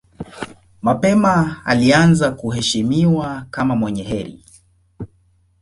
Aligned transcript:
Mapema 0.81 1.61
alianza 1.65 2.31
kuheshimiwa 2.31 3.45
kama 3.51 3.75
mwenye 3.75 4.03
heri. 4.03 4.39